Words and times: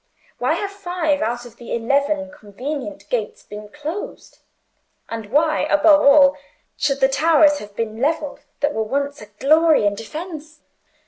Why 0.39 0.53
have 0.53 0.71
five 0.71 1.21
out 1.21 1.45
of 1.45 1.57
the 1.57 1.75
eleven 1.75 2.31
convenient 2.31 3.07
gates 3.11 3.43
been 3.43 3.69
closed? 3.69 4.39
And 5.09 5.27
why, 5.27 5.65
above 5.65 6.01
all, 6.01 6.35
should 6.75 7.01
the 7.01 7.07
towers 7.07 7.59
have 7.59 7.75
been 7.75 8.01
levelled 8.01 8.39
that 8.61 8.73
were 8.73 8.81
once 8.81 9.21
a 9.21 9.27
glory 9.27 9.85
and 9.85 9.95
defence? 9.95 10.61